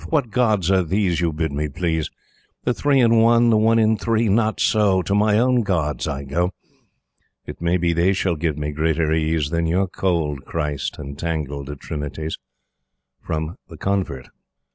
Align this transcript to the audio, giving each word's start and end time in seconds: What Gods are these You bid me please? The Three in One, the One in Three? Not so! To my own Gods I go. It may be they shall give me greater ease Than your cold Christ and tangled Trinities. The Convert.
What 0.09 0.31
Gods 0.31 0.71
are 0.71 0.81
these 0.81 1.21
You 1.21 1.31
bid 1.31 1.51
me 1.51 1.67
please? 1.69 2.09
The 2.63 2.73
Three 2.73 2.99
in 2.99 3.17
One, 3.17 3.51
the 3.51 3.57
One 3.57 3.77
in 3.77 3.97
Three? 3.97 4.29
Not 4.29 4.59
so! 4.59 5.03
To 5.03 5.13
my 5.13 5.37
own 5.37 5.61
Gods 5.61 6.07
I 6.07 6.23
go. 6.23 6.53
It 7.45 7.61
may 7.61 7.77
be 7.77 7.93
they 7.93 8.11
shall 8.13 8.35
give 8.35 8.57
me 8.57 8.71
greater 8.71 9.13
ease 9.13 9.51
Than 9.51 9.67
your 9.67 9.87
cold 9.87 10.43
Christ 10.43 10.97
and 10.97 11.19
tangled 11.19 11.69
Trinities. 11.79 12.39
The 13.29 13.77
Convert. 13.79 14.29